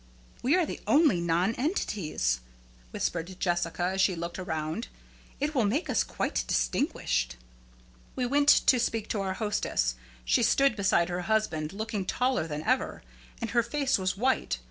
"We 0.41 0.55
are 0.55 0.65
the 0.65 0.79
only 0.87 1.21
nonentities," 1.21 2.39
whispered 2.89 3.39
Jessica, 3.39 3.83
as 3.83 4.01
she 4.01 4.15
looked 4.15 4.39
around; 4.39 4.87
"it 5.39 5.53
will 5.53 5.63
make 5.65 5.91
us 5.91 6.03
quite 6.03 6.43
distinguished." 6.47 7.35
We 8.15 8.25
went 8.25 8.49
to 8.65 8.79
speak 8.79 9.07
to 9.09 9.21
our 9.21 9.35
hostess. 9.35 9.93
She 10.25 10.41
stood 10.41 10.75
beside 10.75 11.09
her 11.09 11.21
husband, 11.21 11.71
looking 11.71 12.07
taller 12.07 12.47
than 12.47 12.63
ever; 12.63 13.03
and 13.41 13.51
her 13.51 13.61
face 13.61 13.99
was 13.99 14.17
white. 14.17 14.57